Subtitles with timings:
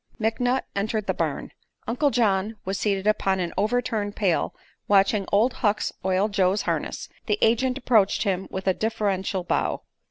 [0.19, 1.51] McNutt entered the barn.
[1.87, 4.55] Uncle John was seated upon an overturned pail
[4.87, 7.07] watching Old Hucks oil Joe's harness.
[7.27, 9.83] The agent approached him with a deferential bow.